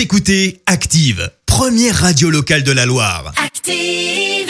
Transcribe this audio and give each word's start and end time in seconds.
Vous 0.00 0.04
écoutez 0.04 0.62
Active, 0.64 1.30
première 1.44 1.94
radio 1.94 2.30
locale 2.30 2.62
de 2.62 2.72
la 2.72 2.86
Loire. 2.86 3.32
Active. 3.36 4.48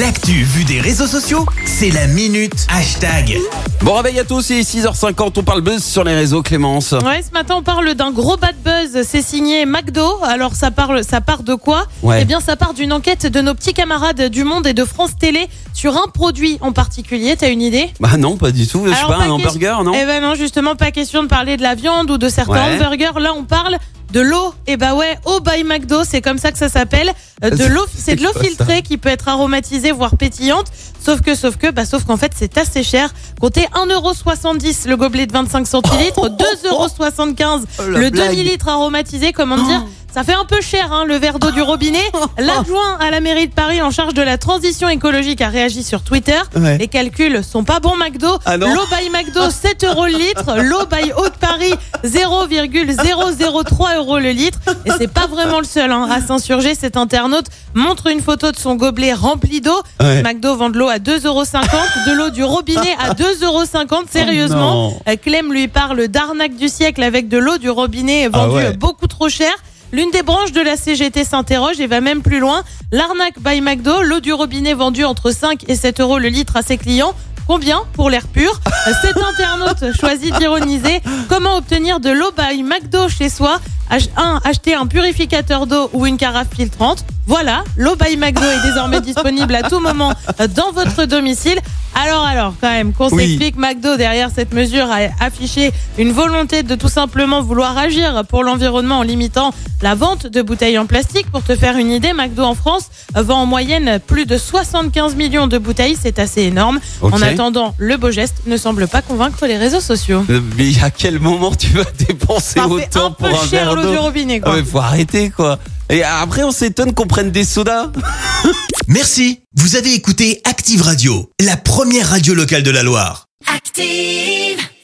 L'actu 0.00 0.30
vue 0.44 0.64
des 0.64 0.80
réseaux 0.80 1.08
sociaux, 1.08 1.44
c'est 1.66 1.90
la 1.90 2.06
minute 2.06 2.66
hashtag. 2.70 3.36
Bon 3.82 3.94
réveil 3.94 4.20
à 4.20 4.24
tous, 4.24 4.48
il 4.50 4.60
est 4.60 4.62
6h50, 4.62 5.32
on 5.36 5.42
parle 5.42 5.60
buzz 5.60 5.82
sur 5.84 6.02
les 6.04 6.14
réseaux 6.14 6.40
Clémence. 6.42 6.92
Ouais, 6.92 7.20
ce 7.20 7.30
matin 7.32 7.56
on 7.58 7.62
parle 7.62 7.92
d'un 7.94 8.10
gros 8.10 8.36
bad 8.38 8.54
buzz, 8.64 9.02
c'est 9.06 9.20
signé 9.22 9.66
McDo. 9.66 10.22
Alors 10.22 10.54
ça 10.54 10.70
parle, 10.70 11.04
ça 11.04 11.20
part 11.20 11.42
de 11.42 11.54
quoi 11.54 11.84
Ouais. 12.02 12.22
Eh 12.22 12.24
bien 12.24 12.40
ça 12.40 12.56
part 12.56 12.72
d'une 12.72 12.92
enquête 12.92 13.26
de 13.26 13.40
nos 13.42 13.52
petits 13.54 13.74
camarades 13.74 14.28
du 14.30 14.44
Monde 14.44 14.66
et 14.66 14.72
de 14.72 14.84
France 14.84 15.10
Télé 15.18 15.46
sur 15.74 15.96
un 15.96 16.08
produit 16.08 16.56
en 16.62 16.72
particulier. 16.72 17.36
T'as 17.36 17.50
une 17.50 17.60
idée? 17.60 17.90
Bah 18.00 18.16
non, 18.16 18.36
pas 18.36 18.50
du 18.50 18.66
tout, 18.66 18.84
je 18.86 18.92
sais 18.92 18.96
Alors, 18.98 19.10
pas, 19.10 19.18
pas 19.18 19.24
un 19.24 19.30
hamburger, 19.30 19.84
non? 19.84 19.92
Eh 19.94 20.06
ben 20.06 20.22
non, 20.22 20.36
justement 20.36 20.74
pas 20.74 20.90
question 20.90 21.22
de 21.22 21.28
parler 21.28 21.58
de 21.58 21.62
la 21.62 21.74
viande 21.74 22.10
ou 22.10 22.16
de 22.18 22.28
certains 22.30 22.52
Ouais. 22.52 22.76
hamburgers. 22.76 23.18
Là 23.20 23.32
on 23.36 23.44
parle 23.44 23.76
de 24.12 24.20
l'eau. 24.20 24.54
Et 24.66 24.76
bah 24.76 24.94
ouais, 24.94 25.18
eau 25.24 25.40
by 25.40 25.64
McDo, 25.64 26.04
c'est 26.04 26.20
comme 26.20 26.38
ça 26.38 26.52
que 26.52 26.58
ça 26.58 26.68
s'appelle. 26.68 27.10
Euh, 27.44 27.50
De 27.50 27.56
C'est- 27.56 27.68
l'eau, 27.68 27.86
c'est 27.96 28.16
de 28.16 28.22
l'eau 28.22 28.32
filtrée 28.40 28.82
qui 28.82 28.96
peut 28.98 29.08
être 29.08 29.28
aromatisée 29.28 29.90
voire 29.92 30.16
pétillante. 30.16 30.66
Sauf 31.04 31.20
que, 31.20 31.34
sauf 31.34 31.56
que, 31.56 31.70
bah 31.70 31.84
sauf 31.84 32.04
qu'en 32.04 32.16
fait 32.16 32.32
c'est 32.38 32.56
assez 32.58 32.82
cher. 32.84 33.12
Comptez 33.40 33.66
1,70€ 33.74 34.86
le 34.88 34.96
gobelet 34.96 35.26
de 35.26 35.32
25 35.32 35.66
centilitres, 35.66 36.28
2,75€ 36.64 37.62
Oh, 37.78 37.82
la 37.90 37.98
le 37.98 38.10
blague. 38.10 38.30
demi-litre 38.30 38.68
aromatisé, 38.68 39.32
comment 39.32 39.56
dire 39.56 39.84
ça 40.14 40.24
fait 40.24 40.34
un 40.34 40.44
peu 40.44 40.60
cher 40.60 40.92
hein, 40.92 41.04
le 41.06 41.16
verre 41.16 41.38
d'eau 41.38 41.50
du 41.50 41.62
robinet. 41.62 42.02
L'adjoint 42.38 42.98
à 43.00 43.10
la 43.10 43.20
mairie 43.20 43.48
de 43.48 43.52
Paris 43.54 43.80
en 43.82 43.90
charge 43.90 44.14
de 44.14 44.22
la 44.22 44.38
transition 44.38 44.88
écologique 44.88 45.40
a 45.40 45.48
réagi 45.48 45.82
sur 45.82 46.02
Twitter. 46.02 46.38
Ouais. 46.56 46.78
Les 46.78 46.88
calculs 46.88 47.42
sont 47.44 47.64
pas 47.64 47.80
bons 47.80 47.96
McDo. 47.96 48.38
Ah 48.44 48.56
L'eau 48.56 48.66
by 48.66 49.10
McDo 49.10 49.50
7 49.50 49.84
euros 49.84 50.06
le 50.06 50.12
litre. 50.18 50.56
L'eau 50.62 50.86
by 50.86 51.12
Haute-Paris 51.16 51.74
0,003 52.04 53.96
euros 53.96 54.18
le 54.18 54.30
litre. 54.30 54.58
Et 54.86 54.90
c'est 54.98 55.12
pas 55.12 55.26
vraiment 55.26 55.58
le 55.58 55.64
seul 55.66 55.90
hein, 55.90 56.08
à 56.10 56.20
s'insurger. 56.20 56.74
Cet 56.74 56.96
internaute 56.96 57.46
montre 57.74 58.08
une 58.08 58.20
photo 58.20 58.50
de 58.52 58.56
son 58.56 58.74
gobelet 58.76 59.12
rempli 59.14 59.60
d'eau. 59.60 59.80
Ouais. 60.00 60.22
McDo 60.22 60.56
vend 60.56 60.70
de 60.70 60.78
l'eau 60.78 60.88
à 60.88 60.98
2,50 60.98 61.26
euros, 61.26 61.42
de 61.44 62.12
l'eau 62.12 62.30
du 62.30 62.44
robinet 62.44 62.94
à 63.00 63.14
2,50 63.14 63.44
euros. 63.44 63.62
Sérieusement, 64.10 64.90
non. 64.90 65.00
euh, 65.08 65.16
Clem 65.16 65.52
lui 65.52 65.68
parle 65.68 66.08
d'arnaque 66.08 66.56
du 66.56 66.68
siècle 66.68 67.02
avec 67.02 67.28
de 67.28 67.38
l'eau 67.38 67.58
du 67.58 67.70
robinet 67.70 68.28
vendue 68.28 68.52
Ah 68.52 68.54
ouais. 68.54 68.64
euh, 68.66 68.72
beaucoup 68.72 69.06
trop 69.06 69.28
cher. 69.28 69.52
L'une 69.94 70.10
des 70.10 70.22
branches 70.22 70.52
de 70.52 70.62
la 70.62 70.78
CGT 70.78 71.22
s'interroge 71.22 71.78
et 71.78 71.86
va 71.86 72.00
même 72.00 72.22
plus 72.22 72.38
loin. 72.38 72.62
L'arnaque 72.92 73.38
by 73.38 73.60
McDo, 73.60 74.02
l'eau 74.02 74.20
du 74.20 74.32
robinet 74.32 74.72
vendue 74.72 75.04
entre 75.04 75.30
5 75.30 75.68
et 75.68 75.76
7 75.76 76.00
euros 76.00 76.18
le 76.18 76.28
litre 76.28 76.56
à 76.56 76.62
ses 76.62 76.78
clients. 76.78 77.12
Combien 77.46 77.82
pour 77.92 78.08
l'air 78.08 78.26
pur 78.26 78.58
Cet 79.02 79.18
internaute 79.18 79.94
choisit 80.00 80.34
d'ironiser. 80.38 81.02
Comment 81.28 81.58
obtenir 81.58 82.00
de 82.00 82.08
l'eau 82.08 82.30
by 82.34 82.62
McDo 82.62 83.10
chez 83.10 83.28
soi 83.28 83.60
Ach- 83.92 84.08
1. 84.16 84.40
Acheter 84.44 84.74
un 84.74 84.86
purificateur 84.86 85.66
d'eau 85.66 85.90
ou 85.92 86.06
une 86.06 86.16
carafe 86.16 86.48
filtrante. 86.56 87.04
Voilà, 87.26 87.62
l'eau 87.76 87.94
by 87.94 88.16
McDo 88.16 88.42
est 88.42 88.66
désormais 88.66 89.00
disponible 89.12 89.54
à 89.54 89.62
tout 89.68 89.78
moment 89.78 90.12
dans 90.56 90.72
votre 90.72 91.04
domicile. 91.04 91.58
Alors, 91.94 92.24
alors, 92.24 92.54
quand 92.60 92.70
même, 92.70 92.94
qu'on 92.94 93.10
Oui. 93.10 93.26
s'explique, 93.26 93.56
McDo, 93.56 93.96
derrière 93.98 94.30
cette 94.34 94.54
mesure, 94.54 94.86
a 94.90 95.24
affiché 95.24 95.70
une 95.98 96.10
volonté 96.10 96.62
de 96.62 96.74
tout 96.74 96.88
simplement 96.88 97.42
vouloir 97.42 97.76
agir 97.76 98.24
pour 98.30 98.42
l'environnement 98.44 99.00
en 99.00 99.02
limitant 99.02 99.52
la 99.82 99.94
vente 99.94 100.26
de 100.26 100.40
bouteilles 100.40 100.78
en 100.78 100.86
plastique. 100.86 101.30
Pour 101.30 101.42
te 101.42 101.54
faire 101.54 101.76
une 101.76 101.90
idée, 101.92 102.14
McDo 102.14 102.42
en 102.44 102.54
France 102.54 102.86
vend 103.14 103.42
en 103.42 103.46
moyenne 103.46 104.00
plus 104.06 104.24
de 104.24 104.38
75 104.38 105.16
millions 105.16 105.48
de 105.48 105.58
bouteilles. 105.58 105.96
C'est 106.00 106.18
assez 106.18 106.42
énorme. 106.42 106.80
En 107.02 107.20
attendant, 107.20 107.74
le 107.76 107.98
beau 107.98 108.10
geste 108.10 108.36
ne 108.46 108.56
semble 108.56 108.88
pas 108.88 109.02
convaincre 109.02 109.46
les 109.46 109.58
réseaux 109.58 109.80
sociaux. 109.80 110.24
Euh, 110.30 110.40
Mais 110.56 110.70
à 110.82 110.90
quel 110.90 111.20
moment 111.20 111.54
tu 111.54 111.68
vas 111.68 111.84
dépenser 112.08 112.58
autant 112.58 113.08
un 113.08 113.10
pour 113.10 113.28
un 113.28 113.46
verre 113.46 113.76
l'eau 113.84 113.90
du 113.92 113.98
robinet, 113.98 114.40
Ah 114.42 114.46
quoi. 114.48 114.56
mais 114.56 114.64
faut 114.64 114.78
arrêter 114.78 115.30
quoi. 115.30 115.58
Et 115.90 116.02
après 116.04 116.42
on 116.42 116.52
s'étonne 116.52 116.94
qu'on 116.94 117.06
prenne 117.06 117.30
des 117.30 117.44
sodas. 117.44 117.90
Merci, 118.88 119.40
vous 119.56 119.76
avez 119.76 119.92
écouté 119.94 120.40
Active 120.44 120.82
Radio, 120.82 121.30
la 121.40 121.56
première 121.56 122.08
radio 122.08 122.34
locale 122.34 122.62
de 122.62 122.70
la 122.70 122.82
Loire. 122.82 123.26
Active. 123.46 124.61